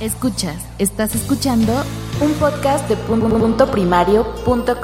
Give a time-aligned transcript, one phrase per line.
[0.00, 1.72] Escuchas, estás escuchando
[2.20, 2.94] un podcast de
[4.44, 4.80] punto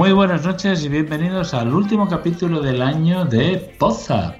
[0.00, 4.34] Muy buenas noches y bienvenidos al último capítulo del año de Poza.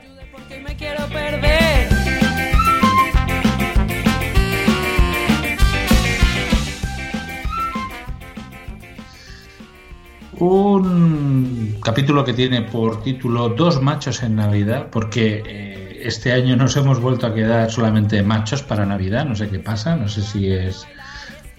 [10.38, 16.74] Un capítulo que tiene por título Dos machos en Navidad, porque eh, este año nos
[16.78, 20.50] hemos vuelto a quedar solamente machos para Navidad, no sé qué pasa, no sé si
[20.50, 20.86] es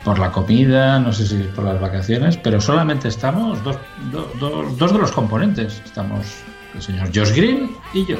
[0.03, 3.77] por la comida, no sé si por las vacaciones, pero solamente estamos dos,
[4.77, 5.81] dos de los componentes.
[5.85, 6.25] Estamos
[6.73, 8.17] el señor Josh Green y yo.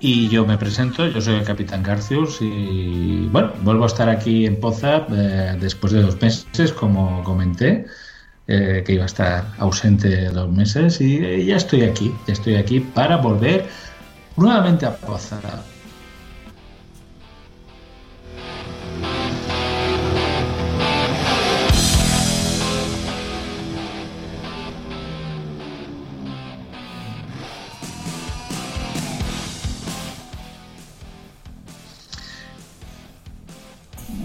[0.00, 4.46] Y yo me presento, yo soy el Capitán Garcius y bueno, vuelvo a estar aquí
[4.46, 7.84] en Poza eh, después de dos meses, como comenté.
[8.50, 12.80] Eh, que iba a estar ausente dos meses y ya estoy aquí, ya estoy aquí
[12.80, 13.68] para volver
[14.38, 15.38] nuevamente a Poza.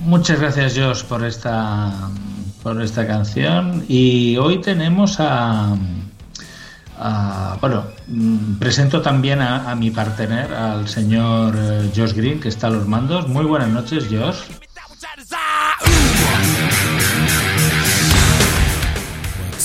[0.06, 2.10] Muchas gracias, Josh, por esta
[2.64, 3.86] por esta canción.
[3.88, 5.76] Y hoy tenemos a,
[7.60, 12.70] bueno, mm, presento también a, mi partener, al señor eh, Josh Green, que está a
[12.72, 13.28] los mandos.
[13.28, 14.38] Muy buenas noches, Josh.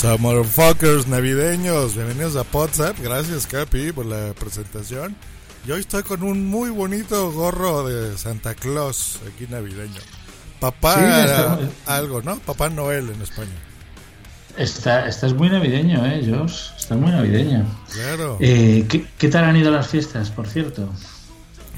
[0.00, 1.94] What's motherfuckers navideños?
[1.94, 2.96] Bienvenidos a WhatsApp.
[3.00, 5.16] Gracias, Capi, por la presentación.
[5.66, 10.00] Y hoy estoy con un muy bonito gorro de Santa Claus aquí navideño.
[10.60, 12.38] Papá algo, ¿no?
[12.40, 13.52] Papá Noel en España.
[14.56, 16.70] Está, estás muy navideño, ¿eh, Josh?
[16.76, 17.64] Estás muy navideño.
[17.92, 18.38] Claro.
[18.40, 20.90] Eh, ¿qué, tal han ido las fiestas, por cierto?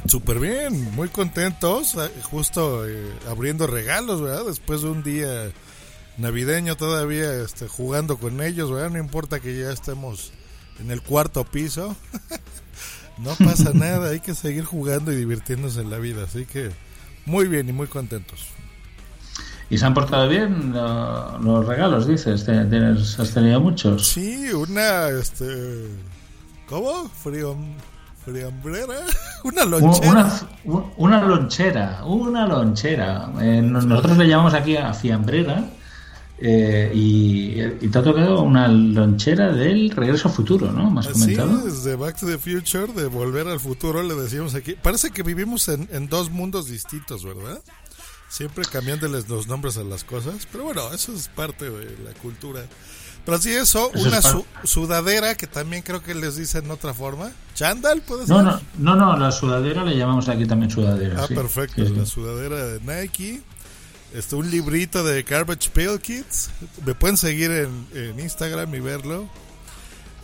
[0.07, 4.47] Súper bien, muy contentos, eh, justo eh, abriendo regalos, ¿verdad?
[4.47, 5.51] Después de un día
[6.17, 8.91] navideño todavía este, jugando con ellos, ¿verdad?
[8.91, 10.33] No importa que ya estemos
[10.79, 11.95] en el cuarto piso,
[13.19, 16.71] no pasa nada, hay que seguir jugando y divirtiéndose en la vida, así que
[17.27, 18.47] muy bien y muy contentos.
[19.71, 22.45] ¿Y se han portado bien los regalos, dices?
[22.45, 24.09] ¿Tienes, ¿Has tenido muchos?
[24.09, 25.87] Sí, una, este...
[26.69, 27.09] ¿Cómo?
[28.25, 29.01] Friambrera,
[29.45, 30.11] una lonchera.
[30.65, 33.33] Una, una, lonchera, una lonchera.
[33.41, 35.69] Eh, nosotros le llamamos aquí a fiambrera
[36.43, 40.91] eh, y, y, te ha tocado una lonchera del regreso futuro, ¿no?
[40.91, 41.59] ¿Me has comentado?
[41.59, 44.75] Sí, desde Back to the Future, de volver al futuro, le decíamos aquí.
[44.81, 47.61] Parece que vivimos en, en dos mundos distintos, ¿verdad?
[48.31, 50.47] Siempre cambiándoles los nombres a las cosas.
[50.51, 52.63] Pero bueno, eso es parte de la cultura.
[53.25, 54.21] Pero así eso, una
[54.65, 57.33] sudadera que también creo que les dicen otra forma.
[57.55, 58.37] ¿Chandal puede ser?
[58.37, 61.25] No, no, no, no, la sudadera le llamamos aquí también sudadera.
[61.25, 63.43] Ah, perfecto, la sudadera de Nike.
[64.15, 66.51] Este, un librito de Garbage Pail Kids.
[66.87, 69.29] Me pueden seguir en, Instagram y verlo.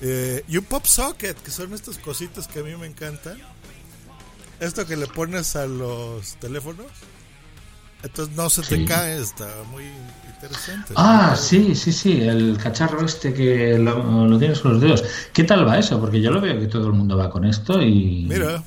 [0.00, 3.36] Eh, y un pop socket, que son estas cositas que a mí me encantan.
[4.60, 6.86] Esto que le pones a los teléfonos.
[8.06, 9.84] Entonces no se te cae, está muy
[10.34, 10.94] interesante.
[10.96, 15.04] Ah, sí, sí, sí, el cacharro este que lo, tienes con los dedos.
[15.32, 16.00] ¿Qué tal va eso?
[16.00, 18.26] Porque yo lo veo que todo el mundo va con esto y...
[18.28, 18.62] Mira.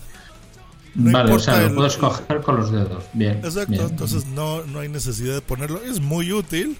[0.95, 3.03] vale, o sea, lo puedes coger con los dedos.
[3.13, 3.39] Bien.
[3.44, 5.81] Exacto, entonces no, no hay necesidad de ponerlo.
[5.83, 6.77] Es muy útil.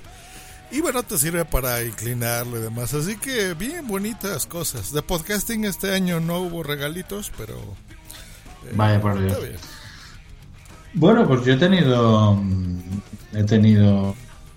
[0.72, 2.94] Y bueno, te sirve para inclinarlo y demás.
[2.94, 4.94] Así que bien bonitas cosas.
[4.94, 7.56] De podcasting este año no hubo regalitos, pero...
[7.56, 9.38] Eh, Vaya por Dios.
[10.94, 12.42] Bueno, pues yo he tenido.
[13.34, 14.16] He tenido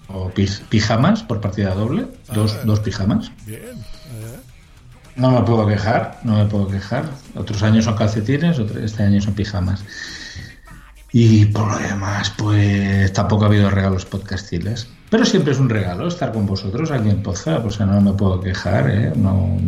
[0.08, 0.30] o
[0.68, 2.62] pijamas por partida doble, dos, ah.
[2.64, 3.30] dos pijamas.
[3.46, 3.60] Bien.
[5.14, 7.04] No me puedo quejar, no me puedo quejar.
[7.34, 9.84] Otros años son calcetines, este año son pijamas.
[11.12, 14.88] Y por lo demás, pues tampoco ha habido regalos podcastiles.
[15.10, 18.40] Pero siempre es un regalo estar con vosotros aquí en Poza, pues no me puedo
[18.40, 19.12] quejar, ¿eh?
[19.14, 19.58] no,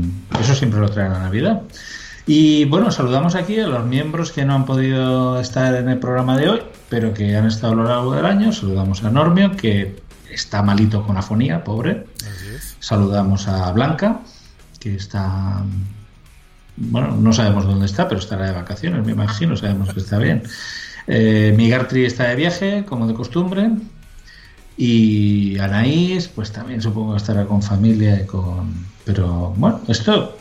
[0.40, 1.60] eso siempre lo trae la Navidad.
[2.26, 6.38] Y bueno, saludamos aquí a los miembros que no han podido estar en el programa
[6.38, 8.50] de hoy, pero que han estado a lo largo del año.
[8.50, 9.96] Saludamos a Normio, que
[10.30, 12.06] está malito con afonía, pobre.
[12.80, 14.20] Saludamos a Blanca,
[14.80, 15.62] que está.
[16.76, 20.42] Bueno, no sabemos dónde está, pero estará de vacaciones, me imagino, sabemos que está bien.
[21.06, 23.70] Eh, Migartri está de viaje, como de costumbre.
[24.76, 28.86] Y Anaís, pues también supongo que estará con familia y con.
[29.04, 30.36] Pero bueno, esto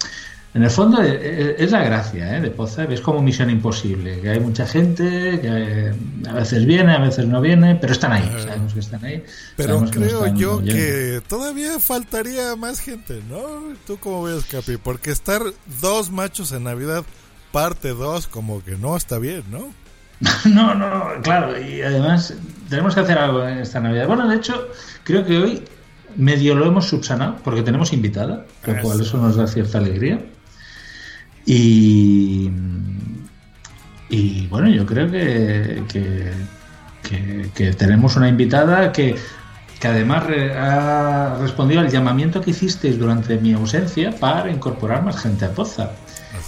[0.55, 2.41] en el fondo eh, eh, es, la gracia ¿eh?
[2.41, 5.93] de Poza, es como misión imposible, que hay mucha gente, que
[6.29, 9.23] a veces viene, a veces no viene, pero están ahí, sabemos que están ahí.
[9.55, 13.73] Pero creo yo que todavía faltaría más gente, ¿no?
[13.87, 14.77] ¿Tú cómo ves, Capi?
[14.77, 15.41] Porque estar
[15.81, 17.03] dos machos en Navidad,
[17.51, 19.73] parte dos, como que no está bien, ¿no?
[20.45, 22.35] no, no, claro, y además
[22.69, 24.05] tenemos que hacer algo en esta Navidad.
[24.05, 24.67] Bueno, de hecho,
[25.03, 25.63] creo que hoy
[26.15, 30.19] medio lo hemos subsanado porque tenemos invitada, lo cual eso nos da cierta alegría.
[31.45, 32.49] Y,
[34.09, 35.83] y bueno, yo creo que,
[37.53, 39.15] que, tenemos una invitada que,
[39.79, 40.23] que además
[40.55, 45.91] ha respondido al llamamiento que hicisteis durante mi ausencia para incorporar más gente a Poza,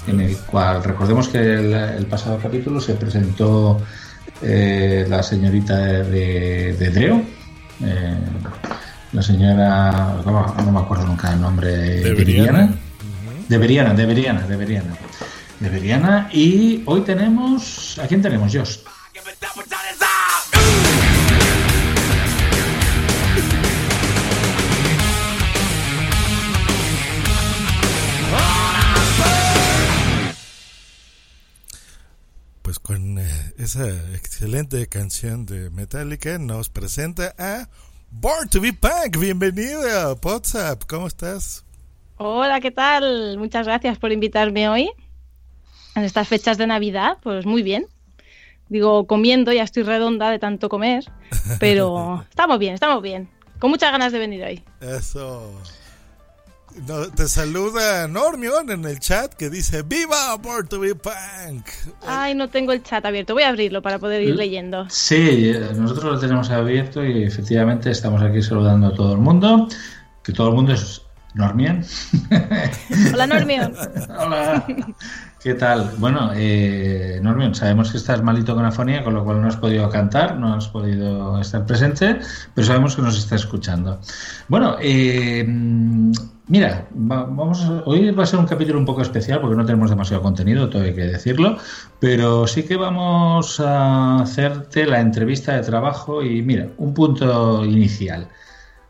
[0.07, 3.81] en el cual recordemos que el, pasado capítulo se presentó
[4.41, 7.21] eh, la señorita de, de Dreo,
[7.83, 8.17] eh,
[9.11, 12.84] la señora, no, me acuerdo nunca el nombre, de
[13.47, 14.97] Deberían, deberían, deberían.
[15.59, 16.29] Deberían.
[16.31, 17.97] Y hoy tenemos.
[17.99, 18.79] ¿A quién tenemos, Josh?
[32.63, 37.69] Pues con eh, esa excelente canción de Metallica nos presenta a
[38.09, 39.19] Born to be Punk.
[39.19, 40.81] Bienvenido a WhatsApp.
[40.87, 41.63] ¿Cómo estás?
[42.17, 43.37] Hola, ¿qué tal?
[43.37, 44.89] Muchas gracias por invitarme hoy.
[45.95, 47.87] En estas fechas de Navidad, pues muy bien.
[48.69, 51.03] Digo, comiendo, ya estoy redonda de tanto comer,
[51.59, 53.29] pero estamos bien, estamos bien.
[53.59, 54.63] Con muchas ganas de venir hoy.
[54.79, 55.61] Eso.
[57.15, 61.67] te saluda Normion en el chat que dice ¡Viva Puerto Punk!
[62.07, 63.33] Ay, no tengo el chat abierto.
[63.33, 64.89] Voy a abrirlo para poder ir leyendo.
[64.89, 69.67] Sí, nosotros lo tenemos abierto y efectivamente estamos aquí saludando a todo el mundo.
[70.23, 71.04] Que todo el mundo es
[71.35, 71.83] Normian.
[73.13, 73.73] Hola, Normion.
[74.19, 74.65] Hola.
[75.43, 75.91] ¿Qué tal?
[75.97, 77.21] Bueno, eh,
[77.51, 80.67] sabemos que estás malito con afonía, con lo cual no has podido cantar, no has
[80.69, 82.19] podido estar presente,
[82.53, 83.99] pero sabemos que nos está escuchando.
[84.47, 85.45] Bueno, eh,
[86.47, 90.23] mira, vamos hoy va a ser un capítulo un poco especial porque no tenemos demasiado
[90.23, 91.57] contenido, todo hay que decirlo,
[91.99, 98.29] pero sí que vamos a hacerte la entrevista de trabajo y mira, un punto inicial.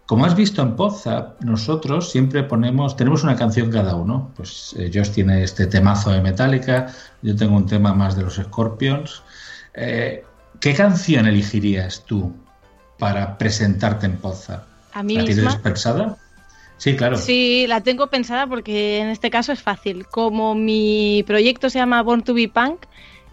[0.05, 4.31] Como has visto en Poza, nosotros siempre ponemos, tenemos una canción cada uno.
[4.35, 6.93] Pues eh, Josh tiene este temazo de Metallica,
[7.23, 9.23] yo tengo un tema más de los Scorpions.
[9.73, 10.23] Eh,
[10.59, 12.33] ¿Qué canción elegirías tú
[12.99, 14.63] para presentarte en Poza?
[14.93, 15.35] ¿A mí ¿La misma?
[15.35, 16.17] tienes pensada?
[16.77, 17.17] Sí, claro.
[17.17, 20.05] Sí, la tengo pensada porque en este caso es fácil.
[20.05, 22.85] Como mi proyecto se llama Born to be Punk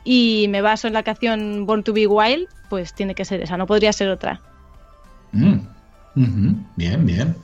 [0.05, 3.57] y me baso en la canción Born to be Wild, pues tiene que ser esa,
[3.57, 4.41] no podría ser otra.
[5.33, 5.72] Mm.
[6.14, 7.37] Bien, bien.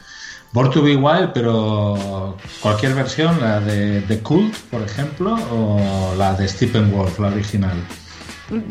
[0.52, 6.34] Born to be Wild, pero cualquier versión, la de The Cult, por ejemplo, o la
[6.34, 7.76] de Stephen Wolf, la original.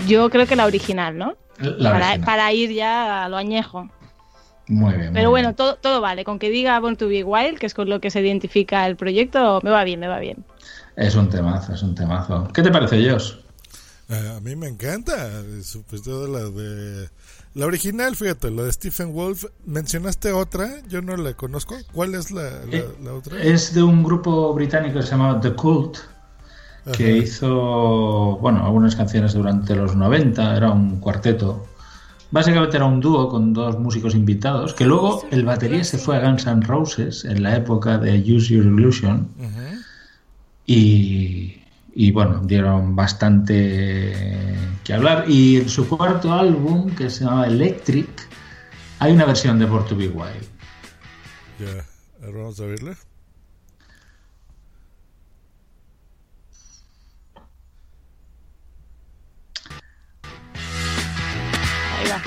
[0.07, 1.35] Yo creo que la original, ¿no?
[1.59, 2.25] La para, original.
[2.25, 3.89] para ir ya a lo añejo.
[4.67, 5.05] Muy bien.
[5.07, 5.55] muy Pero bueno, bien.
[5.55, 6.23] todo, todo vale.
[6.23, 8.95] Con que diga Born to be Wild, que es con lo que se identifica el
[8.95, 10.45] proyecto, me va bien, me va bien.
[10.95, 12.47] Es un temazo, es un temazo.
[12.53, 13.33] ¿Qué te parece, Josh?
[14.09, 15.15] Eh, a mí me encanta,
[15.63, 17.07] sobre todo la de...
[17.57, 19.45] La original, fíjate, la de Stephen Wolf.
[19.65, 21.75] Mencionaste otra, yo no la conozco.
[21.91, 23.41] ¿Cuál es la, la, Eh, la otra?
[23.41, 25.97] Es de un grupo británico que se llama The Cult,
[26.95, 27.17] que Ajá.
[27.17, 31.65] hizo, bueno, algunas canciones durante los 90, era un cuarteto.
[32.29, 36.19] Básicamente era un dúo con dos músicos invitados, que luego el batería se fue a
[36.19, 39.27] Guns N' Roses en la época de Use Your Illusion
[40.67, 41.55] y,
[41.99, 45.25] y, bueno, dieron bastante que hablar.
[45.27, 48.07] Y en su cuarto álbum, que se llama Electric,
[48.99, 50.47] hay una versión de Born to Be Wild.
[51.57, 51.83] Ya,
[52.21, 52.95] vamos a verla.
[61.97, 62.21] Ahí va.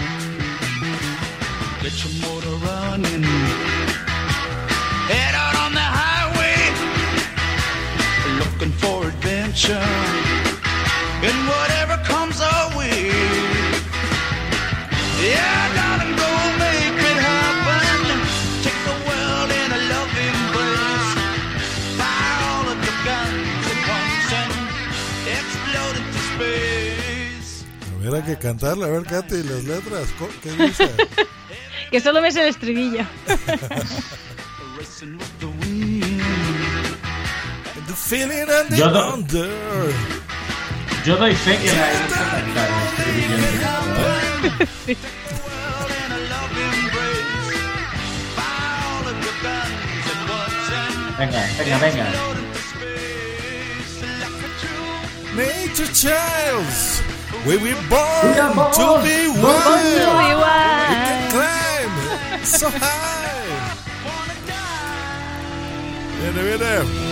[1.81, 3.70] Get your motor
[9.51, 9.83] adventure
[11.27, 13.11] in whatever comes our way.
[15.19, 17.99] Yeah, darling, go make it happen.
[18.63, 21.11] Take the world in a loving embrace.
[21.99, 24.53] Fire all of your guns at once and
[25.37, 27.65] explode into space.
[27.99, 30.09] Hubiera que cantarle, a ver, Katy, las letras.
[30.43, 30.91] ¿Qué dice?
[31.91, 33.05] Que solo me sé el estribillo.
[38.11, 39.51] feeling and the Yo no- wonder.
[41.07, 44.97] Yo doy fe que la he hecho cantar el estribillo en directo, ¿eh?
[45.47, 47.63] world in a loving embrace.
[48.37, 52.05] Fire all of your guns at once and Venga, venga, venga.
[52.05, 54.95] explode into space like a true
[55.37, 56.81] Nature Childs.
[57.47, 59.81] We were born We are born to be to wild.
[60.21, 60.85] We Igual.
[60.91, 61.93] can climb
[62.45, 63.09] so high.
[66.21, 67.10] Viene, viene.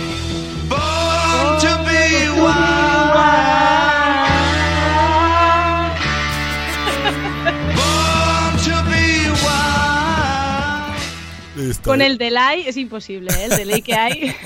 [11.83, 13.45] Con el delay es imposible, ¿eh?
[13.45, 14.31] el delay que hay.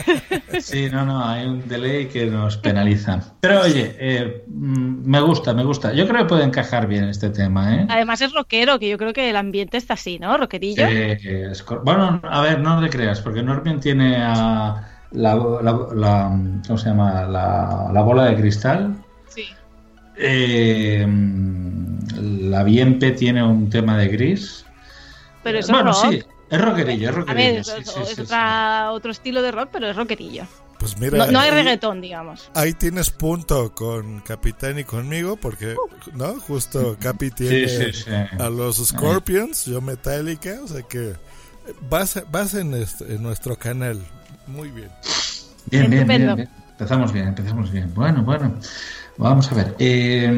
[0.60, 3.20] Sí, no, no, hay un delay que nos penaliza.
[3.42, 5.92] Pero oye, eh, mm, me gusta, me gusta.
[5.94, 7.86] Yo creo que puede encajar bien este tema, ¿eh?
[7.90, 10.38] Además es rockero, que yo creo que el ambiente está así, ¿no?
[10.38, 10.86] Rockerillo.
[10.88, 16.40] Eh, es bueno, a ver, no te creas, porque Normion tiene a la, la- la-
[16.68, 17.24] ¿cómo se llama?
[17.26, 18.96] La, la bola de cristal.
[19.30, 19.46] Sí.
[20.18, 21.06] Eh,
[22.22, 24.66] la Bienpe tiene un tema de gris.
[25.44, 26.12] Pero eso bueno, es rock.
[26.14, 26.24] sí,
[26.56, 27.54] es rockerillo, es A rockerillo.
[27.56, 30.46] ver, sí, es, sí, es sí, otra- otro estilo de rock, pero es rockerillo.
[30.80, 32.50] Pues mira, No, no hay ahí- reggaetón, digamos.
[32.56, 35.76] Ahí tienes punto con Capitán y conmigo, porque,
[36.14, 36.40] ¿no?
[36.42, 38.12] Justo Capi tiene Sí, sí, sí.
[38.40, 41.14] a los Scorpions, yo Metallica, o sea que
[41.90, 44.02] vas, vas en, este- en nuestro canal.
[44.48, 44.90] Muy bien.
[45.68, 46.50] Bien, bien, bien.
[46.72, 47.94] Empezamos bien, empezamos bien.
[47.94, 48.54] Bueno, bueno.
[49.18, 49.76] Vamos a ver.
[49.80, 50.30] Eh,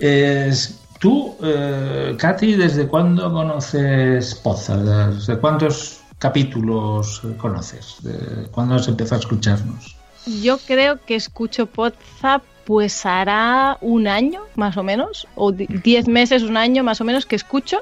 [0.00, 4.76] es- tú, eh, Katy, ¿desde cuándo conoces Poza?
[4.76, 7.96] ¿Desde cuántos capítulos conoces?
[8.02, 9.96] ¿De ¿Cuándo has empezado a escucharnos?
[10.42, 16.06] Yo creo que escucho Poza pues hará un año, más o menos, o di- diez
[16.06, 17.80] meses, un año más o menos que escucho.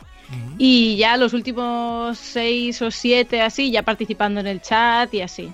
[0.56, 5.52] Y ya los últimos seis o siete así, ya participando en el chat y así.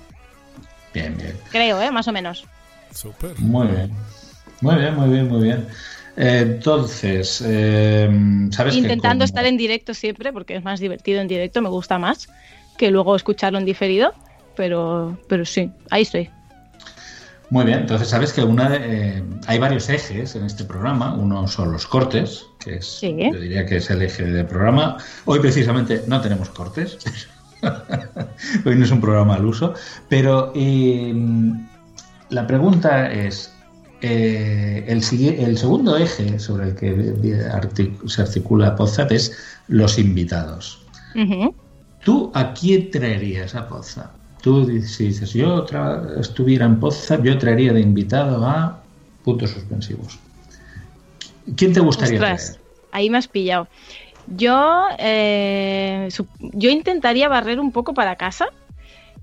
[0.92, 1.36] Bien, bien.
[1.50, 1.90] Creo, ¿eh?
[1.90, 2.44] Más o menos.
[2.92, 3.38] Súper.
[3.40, 3.90] Muy bien.
[4.60, 5.68] Muy bien, muy bien, muy bien.
[6.16, 8.08] Entonces, eh,
[8.50, 12.28] ¿sabes Intentando estar en directo siempre, porque es más divertido en directo, me gusta más
[12.78, 14.12] que luego escucharlo en diferido.
[14.56, 16.30] Pero, pero sí, ahí estoy.
[17.50, 18.78] Muy bien, entonces sabes que una de-
[19.18, 21.14] eh, hay varios ejes en este programa.
[21.14, 23.16] Uno son los cortes, que es, Sí.
[23.32, 24.96] yo diría que es el eje del programa.
[25.24, 26.98] Hoy precisamente no tenemos cortes.
[28.64, 29.74] Hoy no es un programa al uso.
[30.08, 31.12] Pero eh,
[32.30, 33.53] la pregunta es,
[34.06, 35.02] eh, el,
[35.46, 36.94] el segundo eje sobre el que
[37.50, 39.32] artic- se articula Podzap es
[39.68, 40.78] los invitados.
[42.04, 44.10] ¿Tú a quién traerías a Podzap?
[44.42, 45.64] Tú si dices, yo
[46.20, 48.82] estuviera en Podzap, yo traería de invitado a
[49.24, 50.18] puntos suspensivos.
[51.56, 52.60] ¿Quién te gustaría Ostras, traer?
[52.92, 53.68] ahí me has pillado.
[54.26, 56.08] Yo, eh,
[56.38, 58.46] yo intentaría barrer un poco para casa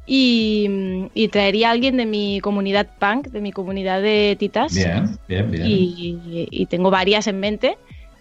[0.06, 4.74] y, y traería a alguien de mi comunidad punk, de mi comunidad de titas.
[4.74, 5.68] Bien, bien, bien.
[5.68, 7.78] Y, y tengo varias en mente.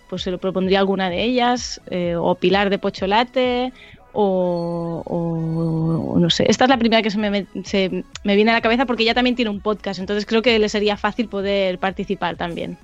[0.09, 3.73] Pues se lo propondría alguna de ellas, eh, o Pilar de Pocholate,
[4.13, 6.47] o, no sé.
[6.49, 9.15] Esta es la primera que se me, se me viene a la cabeza porque ella
[9.15, 12.77] también tiene un podcast, entonces creo que le sería fácil poder participar también.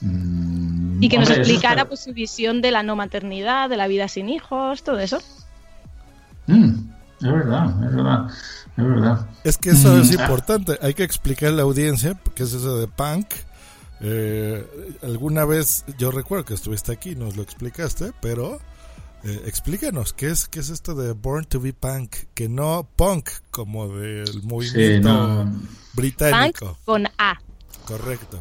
[0.00, 3.76] Mm, Y que nos hombre, explicara está- pues, su visión de la no maternidad, de
[3.76, 5.20] la vida sin hijos, todo eso.
[6.48, 6.72] Mm,
[7.20, 8.26] es verdad, es verdad,
[8.76, 9.26] es verdad.
[9.44, 10.78] Es que eso Mm, es importante.
[10.82, 13.26] Hay que explicarle a la audiencia qué es eso de punk.
[14.00, 14.66] Eh,
[15.02, 18.58] alguna vez, yo recuerdo que estuviste aquí, nos lo explicaste, pero
[19.24, 23.28] eh, explícanos qué es, qué es esto de Born to be Punk, que no punk
[23.50, 25.08] como del movimiento
[25.44, 25.52] no.
[25.92, 26.66] británico.
[26.66, 27.38] Punk con A.
[27.84, 28.40] Correcto.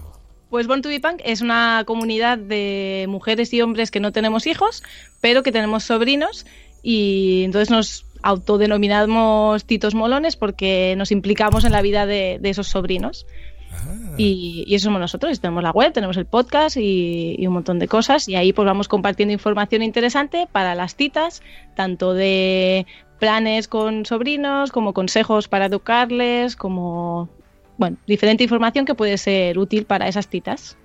[0.49, 4.47] Pues Born to be Punk es una comunidad de mujeres y hombres que no tenemos
[4.47, 4.81] hijos,
[5.19, 6.45] pero que tenemos sobrinos
[6.81, 12.67] y entonces nos autodenominamos titos molones porque nos implicamos en la vida de, de esos
[12.67, 13.25] sobrinos.
[13.71, 15.39] Ah, Y, y eso somos nosotros.
[15.39, 18.27] Tenemos la web, tenemos el podcast y, y un montón de cosas.
[18.27, 21.41] Y ahí pues vamos compartiendo información interesante para las titas,
[21.75, 22.85] tanto de
[23.19, 27.29] planes con sobrinos, como consejos para educarles, como
[27.77, 30.77] bueno, diferente información que puede ser útil para esas titas.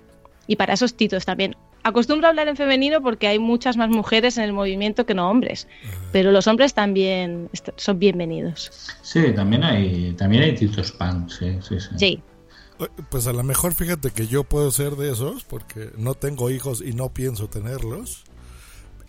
[0.47, 1.55] Y para esos titos también.
[1.85, 5.29] Acostumbro a hablar en femenino porque hay muchas más mujeres en el movimiento que no
[5.29, 5.67] hombres,
[6.11, 8.71] pero los hombres también son bienvenidos.
[9.01, 11.89] Sí, también hay, también hay titos punk, sí, sí, sí.
[11.97, 12.21] Sí.
[13.09, 16.81] Pues a lo mejor fíjate que yo puedo ser de esos porque no tengo hijos
[16.85, 18.23] y no pienso tenerlos.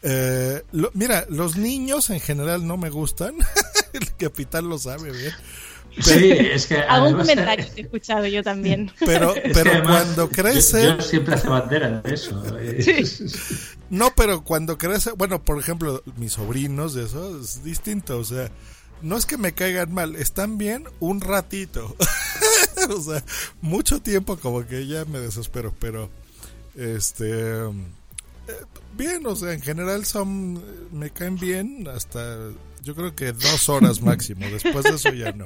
[0.02, 3.34] Eh, lo- mira, los niños en general no me gustan.
[3.92, 5.32] El capitán lo sabe bien.
[5.98, 8.92] Sí, es que Algún comentario que he escuchado yo también.
[8.98, 12.42] Pero, es que pero además cuando yo- crecen, Yo, siempre hace bandera de eso.
[13.90, 18.50] no, pero cuando crece, bueno, por ejemplo, mis sobrinos de eso es distinto, o sea,
[19.02, 21.96] no es que me caigan mal, están bien un ratito.
[22.90, 23.24] o sea,
[23.62, 26.10] mucho tiempo como que ya me desespero, pero
[26.74, 27.72] este eh,
[28.96, 30.62] bien, o sea, en general son
[30.92, 32.36] me caen bien hasta
[32.86, 35.44] yo creo que dos horas máximo, después de eso ya no.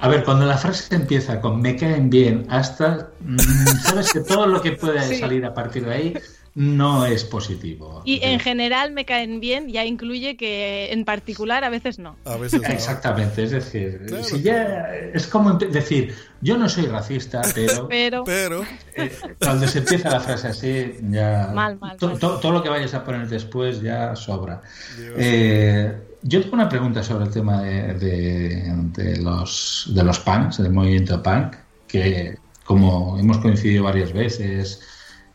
[0.00, 3.36] A ver, cuando la frase empieza con me caen bien hasta, mm,
[3.82, 5.16] sabes que todo lo que puede Sí.
[5.20, 6.14] salir a partir de ahí
[6.54, 8.02] no es positivo.
[8.04, 12.16] Y en general me caen bien, ya incluye que en particular a veces no.
[12.24, 12.68] A veces no.
[12.68, 14.24] Exactamente, es decir, Claro.
[14.24, 18.64] si ya es como decir, yo no soy racista, pero Pero Pero
[18.94, 22.18] eh, cuando se empieza la frase así, ya Mal, mal, to- mal.
[22.18, 24.62] to- todo lo que vayas a poner después ya sobra.
[24.96, 25.14] Dios.
[25.16, 30.58] Eh, yo tengo una pregunta sobre el tema de, de- de los de los punks,
[30.58, 31.54] del movimiento punk,
[31.86, 34.80] que como hemos coincidido varias veces,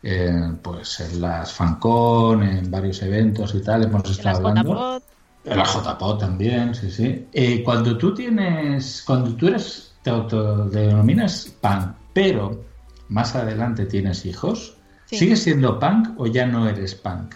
[0.02, 4.72] eh, pues en las FanCon, en varios eventos y tal, hemos en estado las hablando.
[4.74, 5.02] JPod,
[5.50, 7.26] En la JPO también, sí, sí.
[7.32, 12.64] Eh, cuando tú tienes, cuando tú eres, te autodenominas punk, pero
[13.08, 14.76] más adelante tienes hijos,
[15.06, 15.18] Sí.
[15.18, 17.34] ¿sigues siendo punk o ya no eres punk?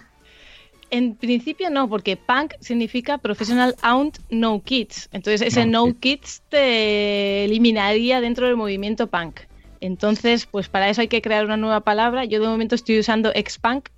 [0.90, 5.08] En principio no, porque punk significa Professional Owned No Kids.
[5.12, 6.00] Entonces ese No No, Kids.
[6.00, 9.40] Kids te eliminaría dentro del movimiento punk.
[9.80, 12.24] Entonces, pues para eso hay que crear una nueva palabra.
[12.24, 13.88] Yo de momento estoy usando ex-punk.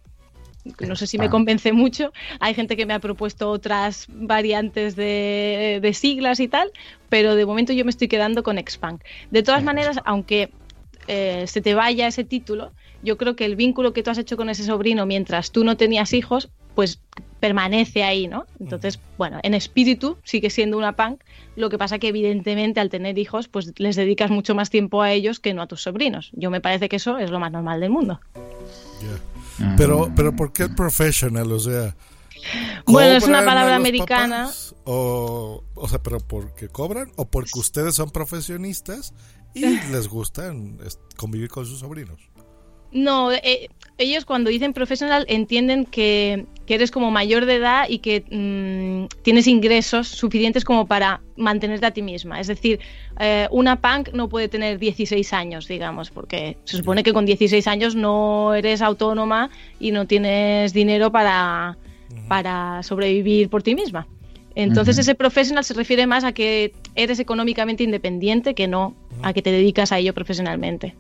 [0.81, 2.13] No sé si me convence mucho.
[2.39, 6.71] Hay gente que me ha propuesto otras variantes de, de siglas y tal,
[7.09, 9.03] pero de momento yo me estoy quedando con ex-punk.
[9.31, 10.51] De todas maneras, aunque
[11.07, 14.37] eh, se te vaya ese título, yo creo que el vínculo que tú has hecho
[14.37, 17.01] con ese sobrino mientras tú no tenías hijos, pues
[17.41, 18.45] permanece ahí, ¿no?
[18.61, 21.23] Entonces, bueno, en espíritu sigue siendo una punk,
[21.57, 25.13] lo que pasa que evidentemente al tener hijos, pues les dedicas mucho más tiempo a
[25.13, 26.31] ellos que no a tus sobrinos.
[26.35, 28.21] Yo me parece que eso es lo más normal del mundo.
[29.01, 29.75] ya.
[29.77, 31.51] Pero pero ¿por qué el professional?
[31.53, 31.95] O sea,
[32.87, 34.37] Bueno, es una ¿cobran a palabra americana.
[34.45, 34.75] papás?
[34.85, 39.13] O, o sea, pero porque cobran o porque ustedes son profesionistas
[39.55, 39.61] y
[39.93, 40.79] les gustan
[41.17, 42.21] convivir con sus sobrinos.
[42.93, 47.99] No, eh, ellos cuando dicen profesional entienden que, que eres como mayor de edad y
[47.99, 52.41] que mm, tienes ingresos suficientes como para mantenerte a ti misma.
[52.41, 52.81] Es decir,
[53.19, 57.67] eh, una punk no puede tener 16 años, digamos, porque se supone que con 16
[57.67, 61.77] años no eres autónoma y no tienes dinero para,
[62.29, 64.07] para sobrevivir por ti misma.
[64.55, 69.43] Entonces ese profesional se refiere más a que eres económicamente independiente que no a que
[69.43, 70.95] te dedicas a ello profesionalmente.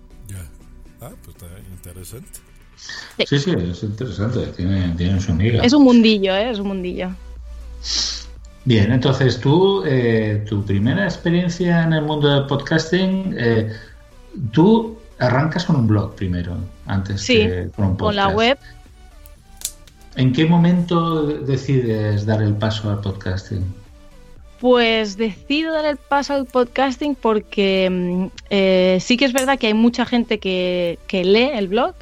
[1.00, 2.40] Ah, pues está interesante.
[3.26, 5.62] Sí, sí, es interesante, tiene, tiene su miga.
[5.62, 6.50] Es un mundillo, ¿eh?
[6.50, 7.10] Es un mundillo.
[8.64, 13.72] Bien, entonces tú, eh, tu primera experiencia en el mundo del podcasting, eh,
[14.52, 18.00] tú arrancas con un blog primero, antes Sí, que con un podcast.
[18.00, 18.58] Con la web,
[20.16, 23.64] ¿En qué momento decides dar el paso al podcasting?
[24.60, 29.68] Pues decido dar el paso al podcasting porque mm, eh, sí que es verdad que
[29.68, 31.94] hay mucha gente que, que lee el blog,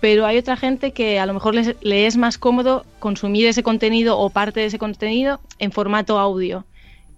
[0.00, 3.62] pero hay otra gente que a lo mejor les- le es más cómodo consumir ese
[3.62, 6.64] contenido o parte de ese contenido en formato audio.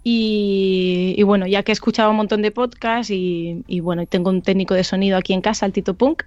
[0.03, 4.07] Y, y bueno, ya que he escuchado un montón de podcasts y, y bueno, y
[4.07, 6.23] tengo un técnico de sonido aquí en casa, el Tito Punk,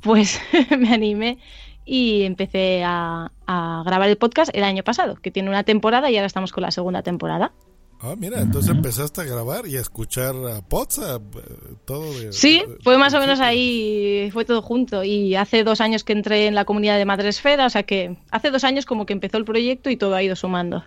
[0.00, 0.40] pues
[0.78, 1.38] me animé
[1.84, 6.16] y empecé a, a grabar el podcast el año pasado, que tiene una temporada y
[6.16, 7.52] ahora estamos con la segunda temporada.
[8.00, 12.32] Ah, mira, entonces empezaste a grabar y a escuchar a Potsdam, eh, todo de...
[12.32, 15.02] Sí, de- fue más o menos ahí, fue todo junto.
[15.02, 18.50] Y hace dos años que entré en la comunidad de Madresfera, o sea que hace
[18.50, 20.84] dos años como que empezó el proyecto y todo ha ido sumando.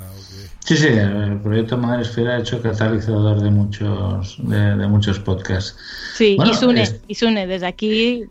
[0.00, 0.04] Ah.
[0.64, 5.76] Sí, sí, el proyecto Madre Esfera ha hecho catalizador de muchos, de, de muchos podcasts.
[6.14, 8.24] Sí, Bueno, y Sune, es- y Sune, desde aquí,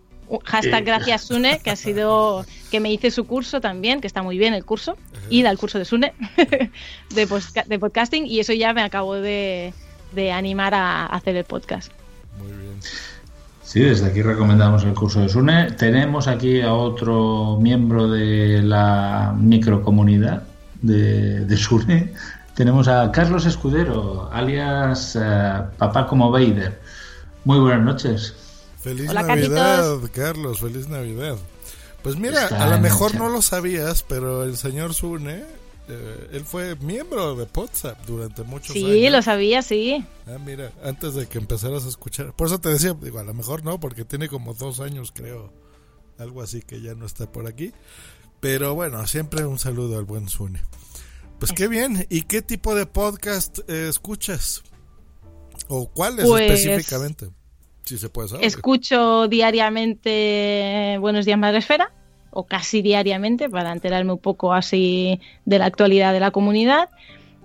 [0.43, 4.37] hashtag gracias Sune, que ha sido, que me hice su curso también, que está muy
[4.37, 4.97] bien el curso,
[5.29, 6.13] id al curso de Sune
[7.15, 9.73] de, podcasting y eso ya me acabó de,
[10.13, 11.91] de animar a hacer el podcast.
[12.37, 12.79] Muy bien.
[13.63, 15.71] Sí, desde aquí recomendamos el curso de Sune.
[15.71, 20.43] Tenemos aquí a otro miembro de la microcomunidad
[20.81, 22.13] de, de Sune.
[22.55, 26.79] Tenemos a Carlos Escudero, alias eh, Papá como Vader.
[27.43, 28.33] Muy buenas noches.
[28.79, 30.09] Feliz Hola, Navidad, Carlitos.
[30.11, 31.35] Carlos, feliz Navidad.
[32.07, 35.43] Pues mira, Está a lo mejor no lo sabías, pero el señor Sune,
[35.89, 38.89] eh, él fue miembro de WhatsApp durante muchos años.
[38.89, 40.05] Sí, lo sabía, sí.
[40.25, 42.33] Ah, mira, antes de que empezaras a escuchar.
[42.33, 45.51] Por eso te decía, digo, a lo mejor no, porque tiene como dos años, creo.
[46.17, 47.73] Algo así que ya no está por aquí.
[48.39, 50.63] Pero bueno, siempre un saludo al buen Sune.
[51.39, 52.07] Pues qué bien.
[52.09, 54.63] ¿Y qué tipo de podcast eh, escuchas?
[55.67, 57.31] ¿O cuáles Pues- específicamente?
[58.41, 61.91] Escucho diariamente Buenos Días Madresfera,
[62.31, 66.89] o casi diariamente, para enterarme un poco así de la actualidad de la comunidad.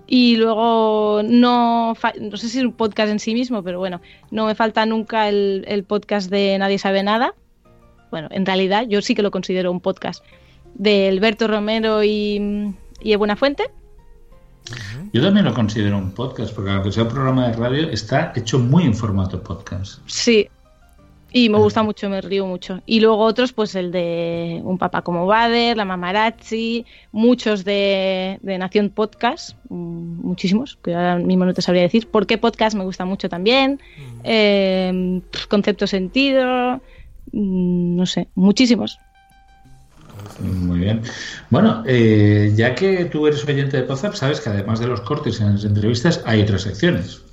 [0.05, 4.01] Y luego no, no sé si es un podcast en sí mismo, pero bueno,
[4.31, 7.33] no me falta nunca el, podcast de Nadie sabe nada.
[8.11, 10.23] Bueno, en realidad yo sí que lo considero un podcast
[10.75, 13.71] de Alberto Romero y, y Buenafuente.
[15.11, 18.59] Yo también lo considero un podcast, porque aunque sea un programa de radio, está hecho
[18.59, 19.99] muy en formato podcast.
[20.05, 20.49] Sí.
[21.35, 22.81] Y me gusta mucho, me río mucho.
[22.85, 28.57] Y luego otros, pues el de Un Papá como Bader, La Mamarazzi, muchos de, de
[28.59, 32.07] Nación Podcast, mm, muchísimos, que ahora mismo no te sabría decir.
[32.07, 33.81] ¿Por qué podcast me gusta mucho también?
[34.23, 36.81] Eh, pf, concepto sentido,
[37.31, 38.99] mm, no sé, muchísimos.
[40.39, 41.01] Muy bien.
[41.49, 45.39] Bueno, eh, ya que tú eres oyente de WhatsApp, sabes que además de los cortes
[45.41, 47.22] en las entrevistas, hay otras secciones.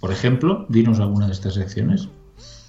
[0.00, 2.08] Por ejemplo, dinos alguna de estas secciones.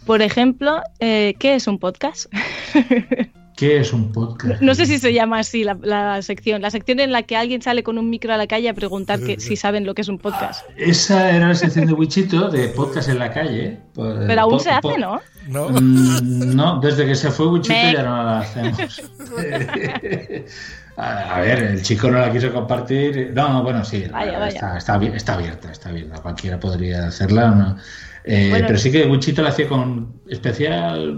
[0.05, 2.25] Por ejemplo, eh, ¿qué es un podcast?
[3.55, 4.59] ¿Qué es un podcast?
[4.61, 6.63] No sé si se llama así la, la sección.
[6.63, 9.19] La sección en la que alguien sale con un micro a la calle a preguntar
[9.19, 10.65] que, si saben lo que es un podcast.
[10.77, 13.77] Esa era la sección de Wichito, de podcast en la calle.
[13.93, 15.21] Pero aún se hace, ¿no?
[15.47, 15.69] ¿No?
[15.69, 18.77] Mm, No, desde que se fue Wichito Me- ya no la hacemos.
[21.01, 23.31] A ver, el chico no la quiso compartir.
[23.33, 24.47] No, bueno, sí, Vaya, vaya.
[24.47, 26.21] Está, está está abierta, está abierta.
[26.21, 27.51] Cualquiera podría hacerla.
[27.51, 27.77] ¿no?
[28.23, 28.67] Eh, Bueno.
[28.67, 31.11] pero sí que Wichito la hacía con especial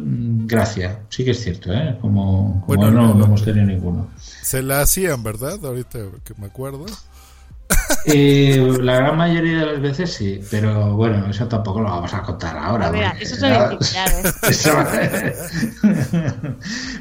[0.46, 1.02] gracia.
[1.10, 1.98] Sí que es cierto, ¿eh?
[2.00, 4.10] Como, como Bueno, no, no, no hemos tenido ninguno.
[4.18, 5.60] Se la hacían, ¿verdad?
[5.64, 6.86] Ahorita que me acuerdo.
[8.06, 12.22] Eh, la gran mayoría de las veces sí, pero bueno, eso tampoco lo vamos a
[12.22, 12.92] contar ahora.
[12.92, 14.36] Mira, eso son intimidades.
[14.50, 14.78] Eso-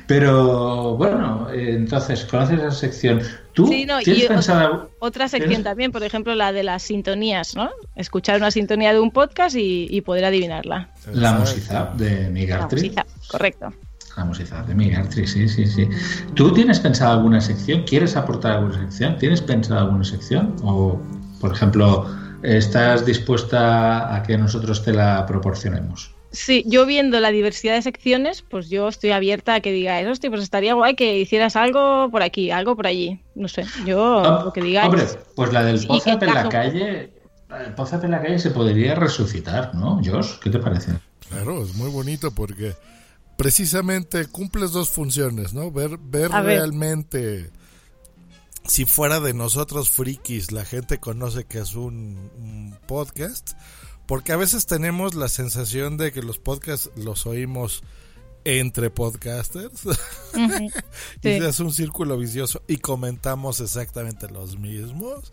[0.06, 3.20] Pero bueno, eh, entonces, ¿conoces esa sección?
[3.52, 5.64] ¿Tú Sí, no, tienes y otra- pensado Otra sección ¿Tienes?
[5.64, 7.70] también, por ejemplo, la de las sintonías, ¿no?
[7.96, 10.90] Escuchar una sintonía de un podcast y, y poder adivinarla.
[11.12, 12.82] la musiza de Miguel La Artris?
[12.84, 13.72] musiza, correcto.
[14.16, 15.88] La musiza de Miguel Artris, sí, sí, sí.
[16.34, 17.82] ¿Tú tienes pensado alguna sección?
[17.84, 19.16] ¿Quieres aportar alguna sección?
[19.18, 20.54] ¿Tienes pensado alguna sección?
[20.62, 21.00] O,
[21.40, 22.06] por ejemplo,
[22.42, 26.14] ¿estás dispuesta a que nosotros te la proporcionemos?
[26.30, 30.30] Sí, yo viendo la diversidad de secciones, pues yo estoy abierta a que digáis, hostia,
[30.30, 33.20] pues estaría guay que hicieras algo por aquí, algo por allí.
[33.34, 34.88] No sé, yo Ah, lo que digáis.
[34.88, 35.04] Hombre,
[35.36, 37.12] pues la del Pozap en la calle,
[37.50, 40.38] la del Pozap en la calle se podría resucitar, ¿no, Josh?
[40.42, 40.92] ¿Qué te parece?
[41.28, 42.72] Claro, es muy bonito porque
[43.36, 45.70] precisamente cumples dos funciones, ¿no?
[45.70, 46.58] Ver, ver A ver.
[46.58, 47.50] realmente
[48.66, 53.52] si fuera de nosotros frikis la gente conoce que es un, un podcast,
[54.06, 57.82] porque a veces tenemos la sensación de que los podcasts los oímos
[58.44, 59.84] entre podcasters
[60.34, 60.70] Ujú, y
[61.22, 65.32] sí, se hace un círculo vicioso y comentamos exactamente los mismos.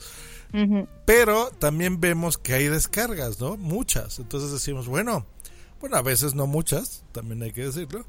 [1.05, 3.55] Pero también vemos que hay descargas, ¿no?
[3.55, 4.17] Muchas.
[4.17, 5.27] Entonces decimos, bueno,
[5.79, 8.05] bueno, a veces no muchas, también hay que decirlo.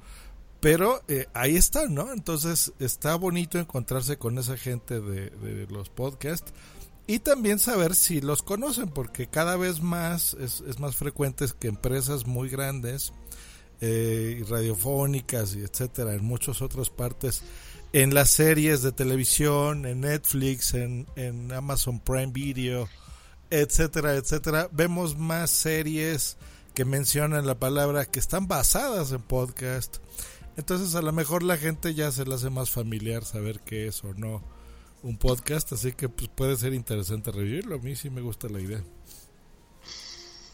[0.61, 2.13] Pero eh, ahí están, ¿no?
[2.13, 6.53] Entonces está bonito encontrarse con esa gente de, los podcasts
[7.07, 11.69] y también saber si los conocen, porque cada vez más es, es más frecuente que
[11.69, 13.15] empresas muy grandes
[13.81, 17.43] eh, y radiofónicas y etcétera, en muchas otras partes,
[17.95, 22.87] en las series de televisión, en Netflix, en, en Amazon Prime Video,
[23.49, 26.37] etcétera, etcétera, vemos más series
[26.75, 29.99] que mencionan la palabra que están basadas en podcast.
[30.57, 34.03] Entonces a lo mejor la gente ya se le hace más familiar saber qué es
[34.05, 34.43] o no
[35.03, 37.77] un podcast, así que pues, puede ser interesante revivirlo.
[37.77, 38.83] A mí sí me gusta la idea.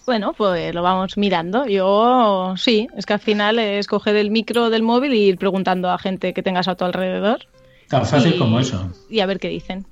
[0.07, 1.67] Bueno, pues lo vamos mirando.
[1.67, 5.91] Yo sí, es que al final es coger el micro del móvil y ir preguntando
[5.91, 7.41] a gente que tengas a tu alrededor.
[7.89, 8.89] Tan fácil y- como eso.
[9.11, 9.85] Y a ver qué dicen.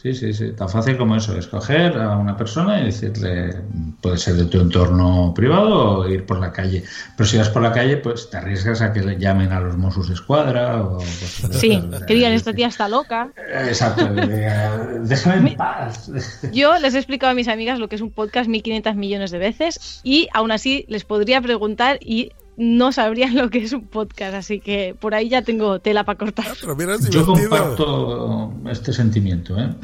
[0.00, 0.52] Sí, sí, sí.
[0.52, 1.36] Tan fácil como eso.
[1.36, 3.56] Escoger a una persona y decirle,
[4.00, 6.84] puede ser de tu entorno privado o ir por la calle.
[7.16, 9.76] Pero si vas por la calle, pues te arriesgas a que le llamen a los
[9.76, 10.98] Mossos de Escuadra o...
[10.98, 13.30] de Sí, que digan, esta tía está loca.
[13.66, 14.06] Exacto.
[15.02, 16.10] Déjame en paz.
[16.52, 19.38] Yo les he explicado a mis amigas lo que es un podcast 1500 millones de
[19.38, 24.34] veces y aún así les podría preguntar y no sabrían lo que es un podcast,
[24.34, 26.46] así que por ahí ya tengo tela para cortar.
[26.48, 29.74] Ah, pero mira, es Yo comparto este sentimiento, ¿eh?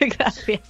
[0.18, 0.60] Gracias.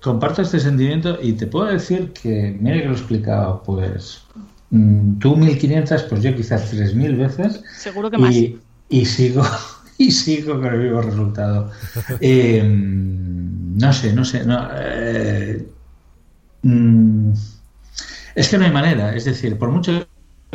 [0.00, 4.22] Comparto este sentimiento y te puedo decir que, mira que lo he explicado, pues
[4.70, 8.34] mm, tú 1500, pues yo quizás 3000 veces Seguro que más.
[8.34, 9.42] y, y sigo
[9.98, 11.70] y sigo con el mismo resultado.
[12.20, 15.66] Eh, no sé, no sé, no, eh,
[16.62, 17.32] mm,
[18.36, 20.06] es que no hay manera, es decir, por mucho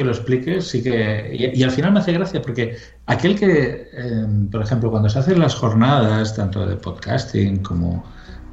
[0.02, 3.88] que lo expliques, sí que y, y al final me hace gracia porque aquel que,
[3.94, 8.04] eh, por ejemplo, cuando se hacen las jornadas tanto de podcasting como